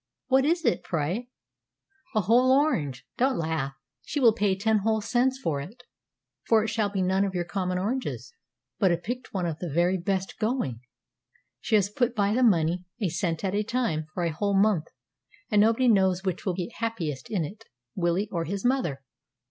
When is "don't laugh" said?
3.17-3.73